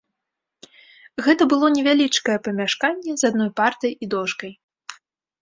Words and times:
Гэта 1.27 1.47
было 1.51 1.69
невялічкае 1.75 2.37
памяшканне 2.49 3.11
з 3.25 3.33
адной 3.33 3.53
партай 3.61 3.91
і 3.95 4.05
дошкай. 4.17 4.51